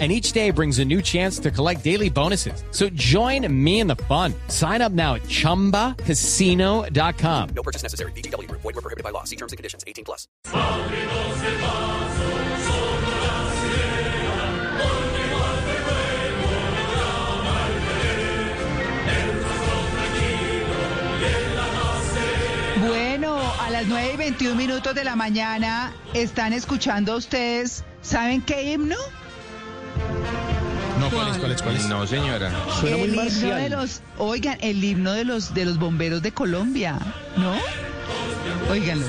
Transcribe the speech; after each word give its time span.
and 0.00 0.10
each 0.10 0.32
day 0.32 0.50
brings 0.50 0.80
a 0.80 0.84
new 0.84 1.00
chance 1.00 1.38
to 1.38 1.52
collect 1.52 1.84
daily 1.84 2.10
bonuses. 2.10 2.64
So 2.72 2.88
join 2.90 3.46
me 3.64 3.78
in 3.78 3.86
the 3.86 3.94
fun. 3.94 4.34
Sign 4.48 4.82
up 4.82 4.90
now 4.90 5.14
at 5.14 5.22
ChumbaCasino.com. 5.22 7.48
No 7.54 7.62
purchase 7.62 7.84
necessary. 7.84 8.10
BGW. 8.12 8.50
Void 8.50 8.64
were 8.64 8.72
prohibited 8.72 9.04
by 9.04 9.10
law. 9.10 9.22
See 9.22 9.36
terms 9.36 9.52
and 9.52 9.56
conditions. 9.56 9.84
18 9.86 10.04
plus. 10.04 10.26
Bueno, 22.86 23.38
a 23.60 23.70
las 23.70 23.86
9 23.86 24.10
y 24.12 24.16
21 24.16 24.54
minutos 24.56 24.94
de 24.94 25.04
la 25.04 25.16
mañana 25.16 25.92
están 26.12 26.52
escuchando 26.52 27.16
ustedes, 27.16 27.84
¿saben 28.02 28.42
qué 28.42 28.62
himno? 28.62 28.96
No, 31.04 31.10
¿cuál 31.10 31.28
es, 31.28 31.36
cuál 31.36 31.52
es, 31.52 31.62
cuál 31.62 31.76
es? 31.76 31.86
No, 31.86 32.06
señora. 32.06 32.50
Suena 32.80 32.96
muy 32.96 33.08
el 33.08 33.14
himno 33.14 33.54
de 33.56 33.68
los, 33.68 34.00
oigan, 34.16 34.56
el 34.62 34.82
himno 34.82 35.12
de 35.12 35.24
los 35.24 35.52
de 35.52 35.66
los 35.66 35.78
bomberos 35.78 36.22
de 36.22 36.32
Colombia, 36.32 36.98
¿no? 37.36 37.52
Óiganlo. 38.70 39.04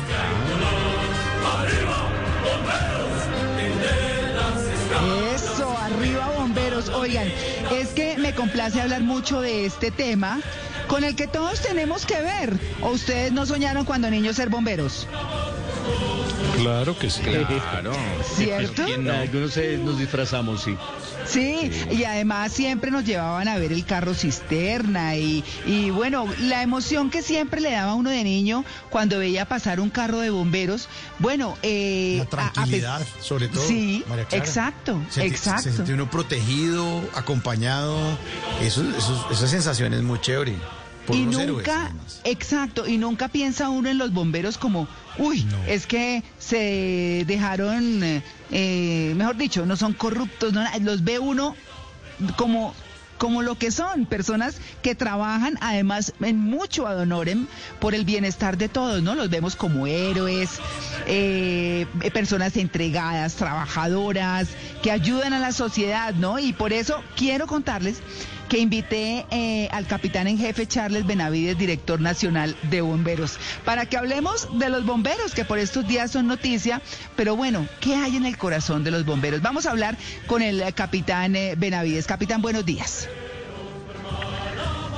Eso, 5.34 5.78
arriba 5.78 6.32
bomberos. 6.38 6.90
Oigan, 6.90 7.30
es 7.72 7.88
que 7.90 8.18
me 8.18 8.34
complace 8.36 8.82
hablar 8.82 9.02
mucho 9.02 9.40
de 9.40 9.66
este 9.66 9.90
tema 9.90 10.42
con 10.90 11.06
el 11.06 11.16
que 11.16 11.28
todos 11.28 11.62
tenemos 11.62 12.06
que 12.06 12.20
ver. 12.20 12.60
¿O 12.82 12.90
ustedes 12.90 13.32
no 13.32 13.46
soñaron 13.46 13.86
cuando 13.86 14.10
niños 14.10 14.36
ser 14.36 14.50
bomberos? 14.50 15.08
Claro 16.58 16.98
que 16.98 17.10
sí. 17.10 17.22
Claro. 17.22 17.94
¿Cierto? 18.36 18.86
¿Quién 18.86 19.04
no? 19.06 19.14
Algunos 19.14 19.58
nos 19.84 19.98
disfrazamos, 20.00 20.64
sí. 20.64 20.76
Sí, 21.26 21.72
y 21.92 22.04
además 22.04 22.52
siempre 22.52 22.92
nos 22.92 23.04
llevaban 23.04 23.48
a 23.48 23.58
ver 23.58 23.72
el 23.74 23.84
carro 23.86 24.14
cisterna 24.14 25.16
y, 25.16 25.44
y 25.66 25.90
bueno, 25.90 26.28
la 26.42 26.62
emoción 26.62 27.10
que 27.10 27.22
siempre 27.24 27.62
le 27.62 27.72
daba 27.72 27.92
a 27.94 27.96
uno 27.96 28.10
de 28.12 28.24
niño 28.24 28.64
cuando 28.92 29.18
veía 29.20 29.46
pasar 29.46 29.80
un 29.80 29.90
carro 29.90 30.20
de 30.20 30.30
bomberos, 30.30 30.88
bueno, 31.20 31.58
eh, 31.64 32.16
La 32.18 32.22
a- 32.24 32.26
a 32.48 32.52
tranquilidad, 32.54 33.02
sobre 33.22 33.48
todo. 33.48 33.66
Sí, 33.68 34.04
María 34.08 34.26
Clara. 34.26 34.44
exacto, 34.46 35.02
Senti- 35.10 35.28
exacto. 35.32 35.64
Se 35.64 35.72
siente 35.74 35.94
uno 35.94 36.10
protegido, 36.12 37.02
acompañado. 37.16 37.98
Eso, 38.62 38.84
eso, 38.98 39.28
esa 39.32 39.48
sensación 39.48 39.94
es 39.94 40.04
muy 40.04 40.20
chévere. 40.22 40.56
Por 41.06 41.16
y 41.16 41.22
héroes, 41.24 41.48
nunca, 41.48 41.94
exacto, 42.24 42.88
y 42.88 42.98
nunca 42.98 43.28
piensa 43.28 43.70
uno 43.70 43.90
en 43.90 43.98
los 43.98 44.12
bomberos 44.12 44.58
como, 44.58 44.88
uy, 45.18 45.44
No. 45.44 45.64
es 45.68 45.86
que 45.86 46.24
se 46.40 47.24
dejaron, 47.28 48.04
eh, 48.04 48.24
eh, 48.52 49.14
mejor 49.16 49.38
dicho, 49.38 49.66
no 49.66 49.76
son 49.78 49.94
corruptos, 49.94 50.54
no, 50.54 50.64
los 50.82 51.04
ve 51.04 51.20
uno 51.20 51.56
como 52.38 52.74
como 53.18 53.42
lo 53.42 53.58
que 53.58 53.72
son, 53.72 54.06
personas 54.06 54.58
que 54.82 54.96
trabajan 54.96 55.58
además 55.62 56.14
en 56.22 56.40
mucho 56.40 56.88
ad 56.88 57.00
honorem 57.00 57.48
por 57.80 57.96
el 57.96 58.06
bienestar 58.06 58.58
de 58.58 58.70
todos, 58.70 59.02
¿no? 59.02 59.16
Los 59.16 59.30
vemos 59.30 59.56
como 59.56 59.88
héroes, 59.88 60.60
eh, 61.08 61.86
personas 62.14 62.58
entregadas, 62.58 63.36
trabajadoras, 63.36 64.50
que 64.82 64.92
ayudan 64.92 65.34
a 65.34 65.40
la 65.40 65.52
sociedad, 65.52 66.14
¿no? 66.14 66.40
Y 66.40 66.54
por 66.54 66.74
eso 66.74 67.02
quiero 67.16 67.48
contarles 67.48 68.02
que 68.50 68.60
invité 68.60 69.26
eh, 69.32 69.68
al 69.72 69.88
capitán 69.88 70.28
en 70.28 70.38
jefe 70.38 70.68
Charles 70.68 71.06
Benavides, 71.06 71.58
director 71.58 72.00
nacional 72.00 72.56
de 72.64 72.82
bomberos, 72.82 73.38
para 73.64 73.86
que 73.86 73.98
hablemos 73.98 74.48
de 74.60 74.70
los 74.70 74.86
bomberos, 74.86 75.34
que 75.34 75.46
por 75.46 75.58
estos 75.58 75.88
días 75.88 76.12
son 76.12 76.28
noticia, 76.28 76.82
pero 77.16 77.36
bueno, 77.36 77.68
¿qué 77.80 77.96
hay 77.96 78.16
en 78.16 78.26
el 78.26 78.38
corazón 78.38 78.84
de 78.84 78.92
los 78.92 79.06
bomberos? 79.06 79.42
Vamos 79.42 79.66
a 79.66 79.72
hablar 79.72 79.98
con 80.28 80.42
el 80.42 80.62
eh, 80.62 80.74
capitán 80.74 81.36
eh, 81.36 81.56
Benavides. 81.58 82.06
Capitán, 82.06 82.42
buenos 82.42 82.66
días. 82.66 83.05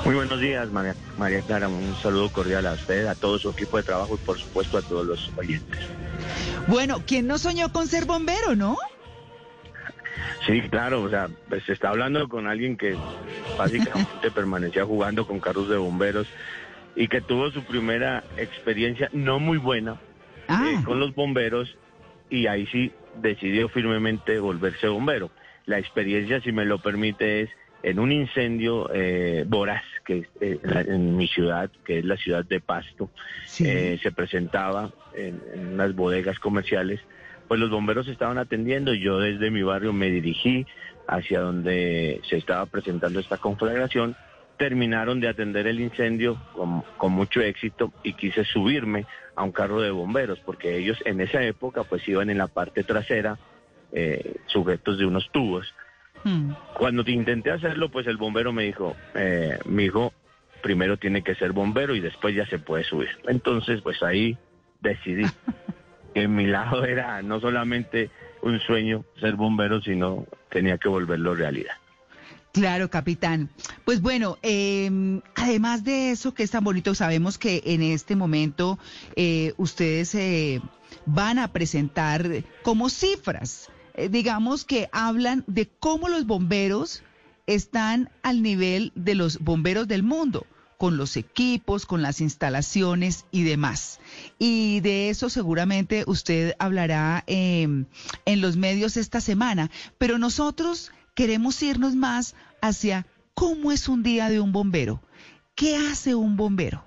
Muy 0.07 0.15
buenos 0.15 0.39
días, 0.39 0.71
María, 0.71 0.95
María 1.17 1.41
Clara. 1.41 1.67
Un 1.67 1.93
saludo 2.01 2.31
cordial 2.31 2.65
a 2.65 2.75
usted, 2.75 3.07
a 3.07 3.15
todo 3.15 3.37
su 3.39 3.49
equipo 3.49 3.75
de 3.75 3.83
trabajo 3.83 4.15
y 4.15 4.25
por 4.25 4.39
supuesto 4.39 4.77
a 4.77 4.81
todos 4.81 5.05
los 5.05 5.29
oyentes. 5.35 5.81
Bueno, 6.65 7.03
¿quién 7.05 7.27
no 7.27 7.37
soñó 7.37 7.73
con 7.73 7.87
ser 7.87 8.05
bombero, 8.05 8.55
no? 8.55 8.77
Sí, 10.45 10.61
claro, 10.69 11.03
o 11.03 11.09
sea, 11.09 11.27
pues 11.49 11.61
se 11.65 11.73
está 11.73 11.89
hablando 11.89 12.29
con 12.29 12.47
alguien 12.47 12.77
que 12.77 12.95
básicamente 13.57 14.31
permanecía 14.33 14.85
jugando 14.85 15.27
con 15.27 15.41
carros 15.41 15.67
de 15.67 15.75
bomberos 15.75 16.25
y 16.95 17.09
que 17.09 17.19
tuvo 17.19 17.51
su 17.51 17.61
primera 17.65 18.23
experiencia 18.37 19.09
no 19.11 19.39
muy 19.41 19.57
buena 19.57 19.97
Ah, 20.47 20.69
eh, 20.71 20.81
con 20.85 21.01
los 21.01 21.13
bomberos 21.15 21.75
y 22.29 22.47
ahí 22.47 22.65
sí 22.67 22.93
decidió 23.15 23.67
firmemente 23.67 24.39
volverse 24.39 24.87
bombero. 24.87 25.31
La 25.65 25.79
experiencia, 25.79 26.39
si 26.39 26.53
me 26.53 26.63
lo 26.63 26.79
permite, 26.79 27.41
es 27.41 27.49
en 27.83 27.99
un 27.99 28.11
incendio 28.11 28.89
eh, 28.93 29.45
voraz 29.47 29.83
que 30.05 30.27
eh, 30.41 30.59
en 30.63 31.15
mi 31.17 31.27
ciudad, 31.27 31.69
que 31.85 31.99
es 31.99 32.05
la 32.05 32.17
ciudad 32.17 32.45
de 32.45 32.59
Pasto. 32.59 33.09
sí. 33.45 33.65
eh, 33.67 33.99
se 34.01 34.11
presentaba 34.11 34.91
en, 35.15 35.41
en 35.53 35.67
unas 35.73 35.95
bodegas 35.95 36.39
comerciales, 36.39 36.99
pues 37.47 37.59
los 37.59 37.69
bomberos 37.69 38.07
estaban 38.07 38.37
atendiendo 38.37 38.93
y 38.93 39.01
yo 39.01 39.19
desde 39.19 39.51
mi 39.51 39.63
barrio 39.63 39.93
me 39.93 40.09
dirigí 40.09 40.65
hacia 41.07 41.39
donde 41.39 42.21
se 42.29 42.37
estaba 42.37 42.65
presentando 42.65 43.19
esta 43.19 43.37
conflagración. 43.37 44.15
Terminaron 44.57 45.19
de 45.19 45.29
atender 45.29 45.67
el 45.67 45.79
incendio 45.79 46.41
con, 46.53 46.81
con 46.97 47.11
mucho 47.11 47.41
éxito 47.41 47.93
y 48.03 48.13
quise 48.13 48.43
subirme 48.43 49.05
a 49.35 49.43
un 49.43 49.51
carro 49.51 49.81
de 49.81 49.91
bomberos 49.91 50.39
porque 50.39 50.77
ellos 50.77 50.97
en 51.05 51.21
esa 51.21 51.43
época 51.43 51.83
pues 51.83 52.07
iban 52.07 52.29
en 52.29 52.39
la 52.39 52.47
parte 52.47 52.83
trasera 52.83 53.37
eh, 53.91 54.35
sujetos 54.47 54.97
de 54.97 55.05
unos 55.05 55.29
tubos. 55.31 55.73
Hmm. 56.27 56.51
Cuando 56.73 57.05
te 57.05 57.11
intenté 57.11 57.51
hacerlo, 57.51 57.89
pues 57.89 58.05
el 58.05 58.17
bombero 58.17 58.51
me 58.51 58.63
dijo, 58.63 58.97
eh, 59.15 59.57
mi 59.65 59.85
hijo, 59.85 60.11
primero 60.61 60.97
tiene 60.97 61.23
que 61.23 61.35
ser 61.35 61.53
bombero 61.53 61.95
y 61.95 62.01
después 62.01 62.35
ya 62.35 62.45
se 62.47 62.59
puede 62.59 62.83
subir. 62.83 63.07
Entonces, 63.29 63.79
pues 63.81 64.03
ahí 64.03 64.37
decidí 64.81 65.23
que 66.13 66.27
mi 66.27 66.45
lado 66.45 66.83
era 66.83 67.21
no 67.21 67.39
solamente 67.39 68.09
un 68.41 68.59
sueño 68.59 69.05
ser 69.21 69.37
bombero, 69.37 69.81
sino 69.81 70.25
tenía 70.49 70.77
que 70.77 70.89
volverlo 70.89 71.33
realidad. 71.33 71.75
Claro, 72.51 72.89
capitán. 72.89 73.49
Pues 73.85 74.01
bueno, 74.01 74.37
eh, 74.41 75.21
además 75.35 75.85
de 75.85 76.11
eso 76.11 76.33
que 76.33 76.43
es 76.43 76.51
tan 76.51 76.63
bonito, 76.63 76.93
sabemos 76.93 77.37
que 77.37 77.61
en 77.65 77.83
este 77.83 78.15
momento 78.15 78.79
eh, 79.15 79.53
ustedes 79.57 80.13
eh, 80.15 80.61
van 81.05 81.39
a 81.39 81.53
presentar 81.53 82.27
como 82.63 82.89
cifras, 82.89 83.69
eh, 83.97 84.09
digamos 84.09 84.63
que 84.63 84.89
hablan 84.91 85.43
de 85.47 85.67
cómo 85.67 86.07
los 86.07 86.25
bomberos 86.25 87.03
están 87.47 88.09
al 88.23 88.41
nivel 88.41 88.91
de 88.95 89.15
los 89.15 89.39
bomberos 89.39 89.87
del 89.87 90.03
mundo 90.03 90.45
con 90.77 90.95
los 90.97 91.17
equipos, 91.17 91.85
con 91.85 92.01
las 92.03 92.21
instalaciones 92.21 93.25
y 93.31 93.43
demás. 93.43 93.99
Y 94.37 94.79
de 94.81 95.09
eso 95.09 95.29
seguramente 95.29 96.03
usted 96.05 96.53
hablará 96.59 97.23
eh, 97.25 97.63
en 98.25 98.41
los 98.41 98.57
medios 98.57 98.95
esta 98.95 99.19
semana. 99.19 99.71
Pero 99.97 100.19
nosotros 100.19 100.91
queremos 101.15 101.61
irnos 101.63 101.95
más 101.95 102.35
hacia 102.61 103.07
cómo 103.33 103.71
es 103.71 103.89
un 103.89 104.03
día 104.03 104.29
de 104.29 104.39
un 104.39 104.51
bombero. 104.51 105.01
¿Qué 105.55 105.75
hace 105.75 106.13
un 106.13 106.37
bombero? 106.37 106.86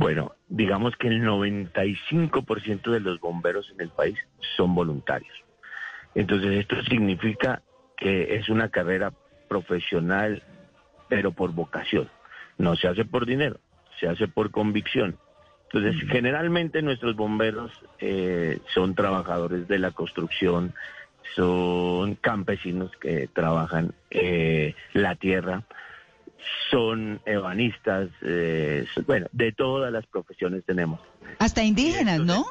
Bueno, 0.00 0.32
digamos 0.48 0.96
que 0.96 1.08
el 1.08 1.22
95% 1.22 2.90
de 2.90 3.00
los 3.00 3.20
bomberos 3.20 3.70
en 3.74 3.82
el 3.82 3.90
país 3.90 4.18
son 4.56 4.74
voluntarios. 4.74 5.34
Entonces 6.14 6.52
esto 6.52 6.82
significa 6.84 7.60
que 7.98 8.36
es 8.36 8.48
una 8.48 8.70
carrera 8.70 9.12
profesional, 9.46 10.42
pero 11.10 11.32
por 11.32 11.52
vocación. 11.52 12.08
No 12.56 12.76
se 12.76 12.88
hace 12.88 13.04
por 13.04 13.26
dinero, 13.26 13.60
se 14.00 14.08
hace 14.08 14.26
por 14.26 14.50
convicción. 14.50 15.18
Entonces, 15.70 16.02
generalmente 16.08 16.80
nuestros 16.80 17.14
bomberos 17.14 17.70
eh, 17.98 18.58
son 18.72 18.94
trabajadores 18.94 19.68
de 19.68 19.78
la 19.78 19.90
construcción, 19.90 20.72
son 21.36 22.14
campesinos 22.14 22.90
que 23.02 23.28
trabajan 23.28 23.92
eh, 24.10 24.74
la 24.94 25.14
tierra, 25.16 25.64
son 26.70 27.20
ebanistas, 27.24 28.08
eh, 28.22 28.86
bueno, 29.06 29.26
de 29.32 29.52
todas 29.52 29.92
las 29.92 30.06
profesiones 30.06 30.64
tenemos. 30.64 31.00
Hasta 31.38 31.62
indígenas, 31.62 32.20
¿no? 32.20 32.44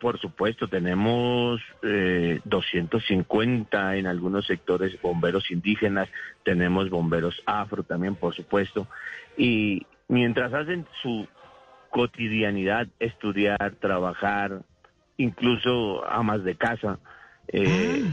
Por 0.00 0.18
supuesto, 0.18 0.68
tenemos 0.68 1.60
eh, 1.82 2.40
250 2.44 3.96
en 3.96 4.06
algunos 4.06 4.46
sectores 4.46 5.00
bomberos 5.02 5.50
indígenas, 5.50 6.08
tenemos 6.42 6.88
bomberos 6.88 7.42
afro 7.44 7.82
también, 7.82 8.16
por 8.16 8.34
supuesto, 8.34 8.88
y 9.36 9.86
mientras 10.08 10.54
hacen 10.54 10.86
su 11.02 11.28
cotidianidad, 11.90 12.86
estudiar, 12.98 13.74
trabajar, 13.80 14.62
incluso 15.18 16.08
amas 16.08 16.44
de 16.44 16.54
casa, 16.54 16.98
eh, 17.48 18.04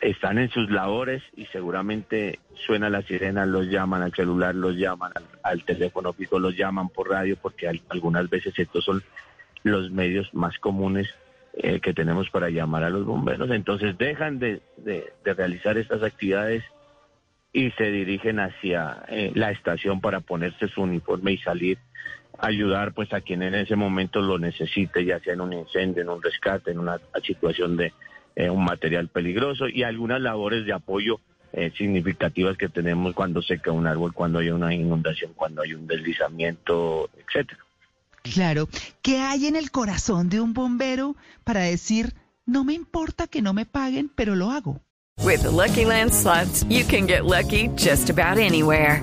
están 0.00 0.38
en 0.38 0.48
sus 0.50 0.70
labores 0.70 1.22
y 1.36 1.46
seguramente 1.46 2.38
suena 2.66 2.88
la 2.90 3.02
sirena, 3.02 3.44
los 3.46 3.66
llaman 3.68 4.02
al 4.02 4.12
celular, 4.14 4.54
los 4.54 4.76
llaman 4.76 5.12
al, 5.14 5.24
al 5.42 5.64
teléfono 5.64 6.12
fijo, 6.12 6.38
los 6.38 6.56
llaman 6.56 6.88
por 6.88 7.10
radio, 7.10 7.36
porque 7.40 7.68
al- 7.68 7.80
algunas 7.90 8.28
veces 8.30 8.58
estos 8.58 8.84
son 8.84 9.02
los 9.62 9.90
medios 9.90 10.32
más 10.34 10.58
comunes 10.58 11.08
eh, 11.54 11.80
que 11.80 11.92
tenemos 11.92 12.30
para 12.30 12.48
llamar 12.48 12.84
a 12.84 12.90
los 12.90 13.04
bomberos. 13.04 13.50
Entonces 13.50 13.98
dejan 13.98 14.38
de, 14.38 14.60
de- 14.78 15.12
de 15.24 15.34
realizar 15.34 15.76
estas 15.76 16.02
actividades 16.02 16.64
y 17.52 17.70
se 17.72 17.90
dirigen 17.90 18.38
hacia 18.40 19.04
eh, 19.08 19.32
la 19.34 19.50
estación 19.50 20.00
para 20.00 20.20
ponerse 20.20 20.68
su 20.68 20.82
uniforme 20.82 21.32
y 21.32 21.38
salir 21.38 21.78
ayudar 22.38 22.94
pues 22.94 23.12
a 23.12 23.20
quien 23.20 23.42
en 23.42 23.54
ese 23.54 23.76
momento 23.76 24.22
lo 24.22 24.38
necesite, 24.38 25.04
ya 25.04 25.18
sea 25.20 25.34
en 25.34 25.42
un 25.42 25.52
incendio, 25.52 26.02
en 26.02 26.08
un 26.08 26.22
rescate, 26.22 26.70
en 26.70 26.78
una 26.78 26.98
situación 27.22 27.76
de 27.76 27.92
eh, 28.40 28.48
un 28.48 28.64
material 28.64 29.08
peligroso 29.08 29.68
y 29.68 29.82
algunas 29.82 30.20
labores 30.20 30.64
de 30.64 30.72
apoyo 30.72 31.20
eh, 31.52 31.72
significativas 31.76 32.56
que 32.56 32.68
tenemos 32.68 33.14
cuando 33.14 33.42
seca 33.42 33.70
un 33.70 33.86
árbol, 33.86 34.14
cuando 34.14 34.38
hay 34.38 34.50
una 34.50 34.74
inundación, 34.74 35.32
cuando 35.34 35.60
hay 35.60 35.74
un 35.74 35.86
deslizamiento, 35.86 37.10
etcétera. 37.18 37.60
Claro. 38.22 38.68
¿Qué 39.02 39.18
hay 39.18 39.46
en 39.46 39.56
el 39.56 39.70
corazón 39.70 40.30
de 40.30 40.40
un 40.40 40.54
bombero 40.54 41.16
para 41.44 41.60
decir, 41.62 42.14
no 42.46 42.64
me 42.64 42.72
importa 42.72 43.26
que 43.26 43.42
no 43.42 43.52
me 43.52 43.66
paguen, 43.66 44.10
pero 44.14 44.34
lo 44.34 44.50
hago? 44.50 44.80
With 45.22 45.42
the 45.42 45.50
Lucky 45.50 45.84
Land 45.84 46.14
slots, 46.14 46.64
you 46.64 46.84
can 46.84 47.06
get 47.06 47.26
lucky 47.26 47.68
just 47.76 48.08
about 48.08 48.38
anywhere. 48.38 49.02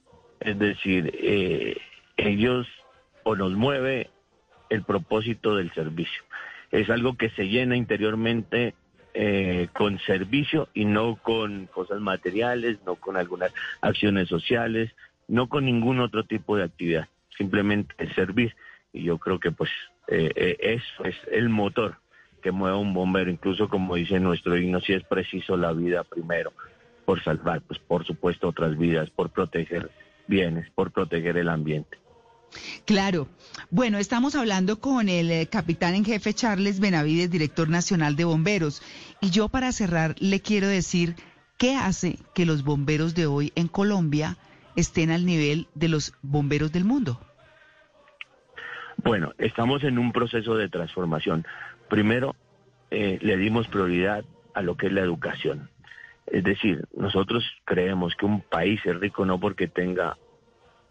Es 0.41 0.57
decir, 0.59 1.11
eh, 1.13 1.77
ellos 2.17 2.67
o 3.23 3.35
nos 3.35 3.53
mueve 3.53 4.09
el 4.69 4.83
propósito 4.83 5.55
del 5.55 5.71
servicio. 5.73 6.23
Es 6.71 6.89
algo 6.89 7.15
que 7.15 7.29
se 7.31 7.47
llena 7.47 7.75
interiormente 7.75 8.73
eh, 9.13 9.67
con 9.73 9.99
servicio 9.99 10.69
y 10.73 10.85
no 10.85 11.17
con 11.17 11.65
cosas 11.67 11.99
materiales, 11.99 12.79
no 12.85 12.95
con 12.95 13.17
algunas 13.17 13.53
acciones 13.81 14.29
sociales, 14.29 14.91
no 15.27 15.49
con 15.49 15.65
ningún 15.65 15.99
otro 15.99 16.23
tipo 16.23 16.55
de 16.55 16.63
actividad. 16.63 17.09
Simplemente 17.37 17.93
servir. 18.13 18.55
Y 18.93 19.03
yo 19.03 19.17
creo 19.17 19.39
que 19.39 19.51
pues 19.51 19.69
eh, 20.07 20.31
eh, 20.35 20.57
eso 20.59 21.03
es 21.03 21.15
el 21.31 21.49
motor 21.49 21.97
que 22.41 22.51
mueve 22.51 22.77
un 22.77 22.93
bombero, 22.93 23.29
incluso 23.29 23.69
como 23.69 23.95
dice 23.95 24.19
nuestro 24.19 24.57
himno, 24.57 24.79
si 24.79 24.93
es 24.93 25.03
preciso 25.03 25.57
la 25.57 25.73
vida 25.73 26.03
primero 26.03 26.53
por 27.05 27.21
salvar, 27.23 27.61
pues 27.61 27.79
por 27.79 28.05
supuesto 28.05 28.47
otras 28.47 28.77
vidas, 28.77 29.09
por 29.09 29.29
proteger 29.29 29.91
bienes, 30.31 30.69
por 30.71 30.91
proteger 30.91 31.35
el 31.35 31.49
ambiente. 31.49 31.97
Claro. 32.85 33.27
Bueno, 33.69 33.97
estamos 33.97 34.33
hablando 34.35 34.79
con 34.79 35.09
el 35.09 35.29
eh, 35.29 35.47
capitán 35.47 35.93
en 35.93 36.05
jefe 36.05 36.33
Charles 36.33 36.79
Benavides, 36.79 37.29
director 37.29 37.69
nacional 37.69 38.15
de 38.15 38.23
bomberos. 38.23 38.81
Y 39.19 39.29
yo 39.29 39.49
para 39.49 39.71
cerrar 39.73 40.15
le 40.19 40.39
quiero 40.39 40.67
decir 40.67 41.15
qué 41.57 41.75
hace 41.75 42.17
que 42.33 42.45
los 42.45 42.63
bomberos 42.63 43.13
de 43.13 43.25
hoy 43.25 43.51
en 43.55 43.67
Colombia 43.67 44.37
estén 44.75 45.11
al 45.11 45.25
nivel 45.25 45.67
de 45.75 45.89
los 45.89 46.13
bomberos 46.21 46.71
del 46.71 46.85
mundo. 46.85 47.19
Bueno, 49.03 49.33
estamos 49.37 49.83
en 49.83 49.97
un 49.97 50.11
proceso 50.13 50.55
de 50.55 50.69
transformación. 50.69 51.45
Primero, 51.89 52.35
eh, 52.89 53.19
le 53.21 53.35
dimos 53.35 53.67
prioridad 53.67 54.23
a 54.53 54.61
lo 54.61 54.77
que 54.77 54.87
es 54.87 54.93
la 54.93 55.01
educación. 55.01 55.69
Es 56.27 56.43
decir, 56.43 56.85
nosotros 56.95 57.43
creemos 57.65 58.15
que 58.15 58.25
un 58.25 58.41
país 58.41 58.79
es 58.85 58.99
rico 58.99 59.25
no 59.25 59.39
porque 59.39 59.67
tenga 59.67 60.17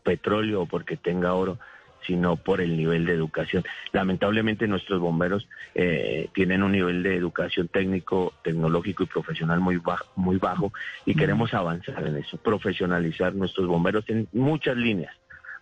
petróleo 0.03 0.63
o 0.63 0.67
porque 0.67 0.97
tenga 0.97 1.35
oro, 1.35 1.59
sino 2.07 2.37
por 2.37 2.61
el 2.61 2.77
nivel 2.77 3.05
de 3.05 3.13
educación. 3.13 3.65
Lamentablemente 3.93 4.67
nuestros 4.67 5.01
bomberos 5.01 5.47
eh, 5.75 6.29
tienen 6.35 6.63
un 6.63 6.73
nivel 6.73 7.03
de 7.03 7.17
educación 7.17 7.69
técnico, 7.69 8.33
tecnológico 8.43 9.03
y 9.03 9.07
profesional 9.07 9.61
muy 9.61 9.77
bajo, 9.77 10.07
muy 10.17 10.39
bajo 10.39 10.73
y 11.05 11.15
queremos 11.15 11.53
avanzar 11.55 12.07
en 12.07 12.17
eso, 12.17 12.39
profesionalizar 12.39 13.35
nuestros 13.35 13.67
bomberos 13.67 14.05
en 14.09 14.29
muchas 14.33 14.77
líneas 14.77 15.20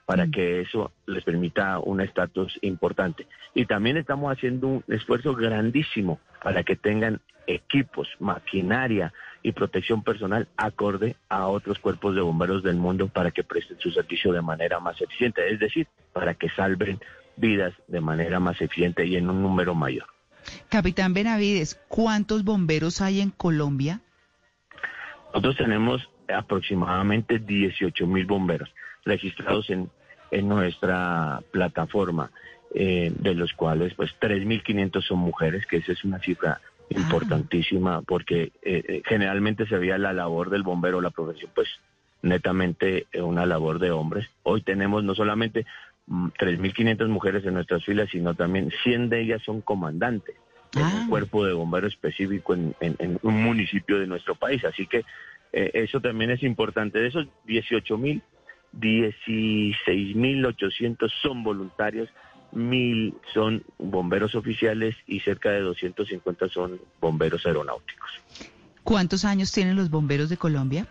para 0.08 0.26
que 0.28 0.62
eso 0.62 0.90
les 1.04 1.22
permita 1.22 1.78
un 1.80 2.00
estatus 2.00 2.58
importante. 2.62 3.26
Y 3.52 3.66
también 3.66 3.98
estamos 3.98 4.32
haciendo 4.32 4.66
un 4.66 4.84
esfuerzo 4.88 5.34
grandísimo 5.34 6.18
para 6.42 6.62
que 6.64 6.76
tengan 6.76 7.20
equipos, 7.46 8.08
maquinaria 8.18 9.12
y 9.42 9.52
protección 9.52 10.02
personal 10.02 10.48
acorde 10.56 11.16
a 11.28 11.46
otros 11.48 11.78
cuerpos 11.78 12.14
de 12.14 12.22
bomberos 12.22 12.62
del 12.62 12.76
mundo 12.76 13.08
para 13.08 13.32
que 13.32 13.44
presten 13.44 13.78
su 13.80 13.90
servicio 13.90 14.32
de 14.32 14.40
manera 14.40 14.80
más 14.80 14.98
eficiente, 14.98 15.46
es 15.52 15.60
decir, 15.60 15.86
para 16.14 16.32
que 16.32 16.48
salven 16.56 16.98
vidas 17.36 17.74
de 17.86 18.00
manera 18.00 18.40
más 18.40 18.58
eficiente 18.62 19.04
y 19.04 19.16
en 19.16 19.28
un 19.28 19.42
número 19.42 19.74
mayor. 19.74 20.06
Capitán 20.70 21.12
Benavides, 21.12 21.78
¿cuántos 21.86 22.44
bomberos 22.44 23.02
hay 23.02 23.20
en 23.20 23.30
Colombia? 23.30 24.00
Nosotros 25.34 25.58
tenemos 25.58 26.08
aproximadamente 26.34 27.40
18 27.40 28.06
mil 28.06 28.24
bomberos 28.24 28.70
registrados 29.04 29.68
en, 29.70 29.90
en 30.30 30.48
nuestra 30.48 31.40
plataforma, 31.50 32.30
eh, 32.74 33.12
de 33.18 33.34
los 33.34 33.52
cuales 33.54 33.94
pues 33.94 34.10
3.500 34.20 35.02
son 35.02 35.18
mujeres, 35.20 35.64
que 35.66 35.78
esa 35.78 35.92
es 35.92 36.04
una 36.04 36.18
cifra 36.20 36.60
importantísima 36.90 38.02
porque 38.02 38.52
eh, 38.62 38.82
eh, 38.88 39.02
generalmente 39.06 39.66
se 39.66 39.76
veía 39.78 39.98
la 39.98 40.12
labor 40.12 40.50
del 40.50 40.62
bombero, 40.62 41.00
la 41.00 41.10
profesión, 41.10 41.50
pues 41.54 41.68
netamente 42.22 43.06
eh, 43.12 43.20
una 43.22 43.46
labor 43.46 43.78
de 43.78 43.90
hombres. 43.90 44.26
Hoy 44.42 44.62
tenemos 44.62 45.04
no 45.04 45.14
solamente 45.14 45.66
mm, 46.06 46.28
3.500 46.38 47.08
mujeres 47.08 47.44
en 47.44 47.54
nuestras 47.54 47.84
filas, 47.84 48.08
sino 48.10 48.34
también 48.34 48.70
100 48.82 49.08
de 49.08 49.20
ellas 49.22 49.42
son 49.44 49.60
comandantes 49.60 50.34
en 50.74 50.82
Ah. 50.82 50.90
un 51.02 51.08
cuerpo 51.08 51.46
de 51.46 51.54
bombero 51.54 51.86
específico 51.86 52.52
en, 52.54 52.74
en- 52.80 52.96
en 52.98 53.18
un 53.22 53.42
municipio 53.42 53.98
de 53.98 54.06
nuestro 54.06 54.34
país. 54.34 54.62
Así 54.64 54.86
que 54.86 55.04
eh, 55.52 55.70
eso 55.74 56.00
también 56.00 56.30
es 56.30 56.42
importante. 56.42 56.98
De 56.98 57.06
esos 57.08 57.26
18.000, 57.46 58.20
16.800 58.74 61.10
son 61.22 61.42
voluntarios, 61.42 62.10
mil 62.52 63.14
son 63.34 63.64
bomberos 63.78 64.34
oficiales 64.34 64.94
y 65.06 65.20
cerca 65.20 65.50
de 65.50 65.60
250 65.60 66.48
son 66.48 66.80
bomberos 67.00 67.44
aeronáuticos. 67.46 68.10
¿Cuántos 68.84 69.24
años 69.24 69.50
tienen 69.52 69.76
los 69.76 69.90
bomberos 69.90 70.28
de 70.30 70.36
Colombia? 70.36 70.86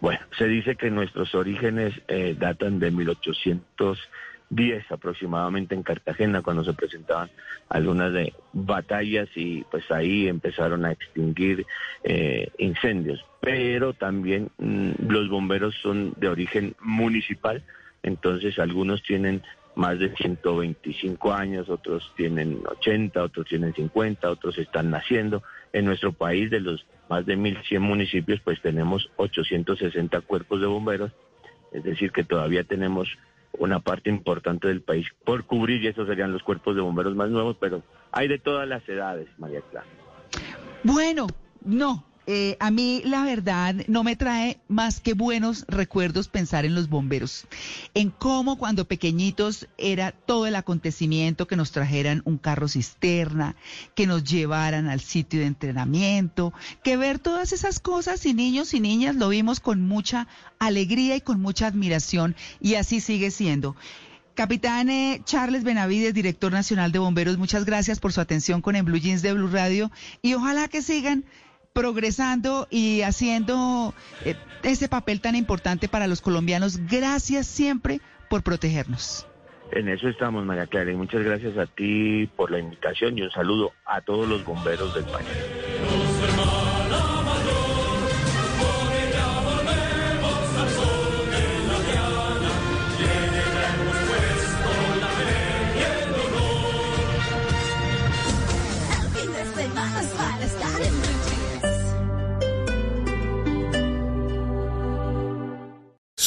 Bueno, 0.00 0.20
se 0.36 0.46
dice 0.46 0.76
que 0.76 0.90
nuestros 0.90 1.34
orígenes 1.34 1.94
eh, 2.08 2.36
datan 2.36 2.80
de 2.80 2.90
1810 4.52 4.92
aproximadamente 4.92 5.74
en 5.74 5.82
Cartagena, 5.82 6.42
cuando 6.42 6.64
se 6.64 6.74
presentaban 6.74 7.30
algunas 7.68 8.12
de 8.12 8.34
batallas 8.52 9.28
y 9.34 9.64
pues 9.70 9.90
ahí 9.90 10.28
empezaron 10.28 10.84
a 10.84 10.92
extinguir 10.92 11.66
eh, 12.04 12.48
incendios. 12.58 13.24
Pero 13.40 13.94
también 13.94 14.50
mm, 14.58 15.08
los 15.08 15.28
bomberos 15.28 15.74
son 15.82 16.14
de 16.16 16.28
origen 16.28 16.76
municipal, 16.80 17.62
entonces 18.02 18.58
algunos 18.58 19.02
tienen 19.02 19.42
más 19.74 19.98
de 19.98 20.14
125 20.14 21.32
años, 21.32 21.70
otros 21.70 22.12
tienen 22.16 22.60
80, 22.66 23.22
otros 23.22 23.46
tienen 23.46 23.72
50, 23.72 24.30
otros 24.30 24.58
están 24.58 24.90
naciendo. 24.90 25.42
En 25.72 25.86
nuestro 25.86 26.12
país, 26.12 26.50
de 26.50 26.60
los 26.60 26.84
más 27.08 27.24
de 27.24 27.38
1.100 27.38 27.80
municipios, 27.80 28.40
pues 28.40 28.60
tenemos 28.60 29.10
860 29.16 30.20
cuerpos 30.20 30.60
de 30.60 30.66
bomberos, 30.66 31.12
es 31.72 31.82
decir, 31.82 32.12
que 32.12 32.24
todavía 32.24 32.64
tenemos 32.64 33.08
una 33.58 33.80
parte 33.80 34.10
importante 34.10 34.68
del 34.68 34.82
país 34.82 35.06
por 35.24 35.44
cubrir 35.44 35.82
y 35.82 35.88
esos 35.88 36.08
serían 36.08 36.32
los 36.32 36.42
cuerpos 36.42 36.74
de 36.74 36.82
bomberos 36.82 37.14
más 37.14 37.30
nuevos, 37.30 37.56
pero 37.60 37.82
hay 38.10 38.28
de 38.28 38.38
todas 38.38 38.68
las 38.68 38.86
edades, 38.88 39.28
María 39.38 39.60
Clara. 39.70 39.86
Bueno, 40.82 41.26
no. 41.64 42.04
Eh, 42.26 42.56
a 42.60 42.70
mí 42.70 43.02
la 43.04 43.24
verdad 43.24 43.74
no 43.88 44.04
me 44.04 44.14
trae 44.14 44.60
más 44.68 45.00
que 45.00 45.14
buenos 45.14 45.64
recuerdos 45.66 46.28
pensar 46.28 46.64
en 46.64 46.74
los 46.74 46.88
bomberos, 46.88 47.46
en 47.94 48.10
cómo 48.10 48.58
cuando 48.58 48.86
pequeñitos 48.86 49.66
era 49.76 50.12
todo 50.12 50.46
el 50.46 50.54
acontecimiento 50.54 51.48
que 51.48 51.56
nos 51.56 51.72
trajeran 51.72 52.22
un 52.24 52.38
carro 52.38 52.68
cisterna, 52.68 53.56
que 53.96 54.06
nos 54.06 54.22
llevaran 54.22 54.88
al 54.88 55.00
sitio 55.00 55.40
de 55.40 55.46
entrenamiento, 55.46 56.52
que 56.84 56.96
ver 56.96 57.18
todas 57.18 57.52
esas 57.52 57.80
cosas 57.80 58.24
y 58.24 58.34
niños 58.34 58.72
y 58.74 58.80
niñas 58.80 59.16
lo 59.16 59.28
vimos 59.28 59.58
con 59.58 59.80
mucha 59.80 60.28
alegría 60.60 61.16
y 61.16 61.20
con 61.20 61.40
mucha 61.40 61.66
admiración 61.66 62.36
y 62.60 62.76
así 62.76 63.00
sigue 63.00 63.32
siendo. 63.32 63.74
Capitán 64.34 64.88
eh, 64.88 65.20
Charles 65.24 65.62
Benavides, 65.62 66.14
director 66.14 66.52
nacional 66.52 66.90
de 66.90 66.98
bomberos, 66.98 67.36
muchas 67.36 67.66
gracias 67.66 68.00
por 68.00 68.12
su 68.14 68.20
atención 68.20 68.62
con 68.62 68.76
el 68.76 68.82
Blue 68.82 68.96
Jeans 68.96 69.20
de 69.20 69.34
Blue 69.34 69.48
Radio 69.48 69.90
y 70.22 70.34
ojalá 70.34 70.68
que 70.68 70.80
sigan 70.80 71.24
progresando 71.72 72.66
y 72.70 73.02
haciendo 73.02 73.94
eh, 74.24 74.34
ese 74.62 74.88
papel 74.88 75.20
tan 75.20 75.36
importante 75.36 75.88
para 75.88 76.06
los 76.06 76.20
colombianos. 76.20 76.78
Gracias 76.88 77.46
siempre 77.46 78.00
por 78.28 78.42
protegernos. 78.42 79.26
En 79.72 79.88
eso 79.88 80.08
estamos, 80.08 80.44
María 80.44 80.66
Clara, 80.66 80.92
y 80.92 80.96
muchas 80.96 81.22
gracias 81.22 81.56
a 81.56 81.66
ti 81.66 82.28
por 82.36 82.50
la 82.50 82.58
invitación 82.58 83.16
y 83.16 83.22
un 83.22 83.30
saludo 83.30 83.72
a 83.86 84.02
todos 84.02 84.28
los 84.28 84.44
bomberos 84.44 84.94
del 84.94 85.04
país. 85.04 85.26